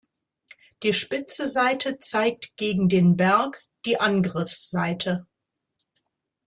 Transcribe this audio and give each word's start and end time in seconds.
Die 0.81 0.93
spitze 0.93 1.45
Seite 1.45 1.99
zeigt 1.99 2.57
gegen 2.57 2.89
den 2.89 3.17
Berg, 3.17 3.63
die 3.85 3.99
Angriffsseite. 3.99 5.27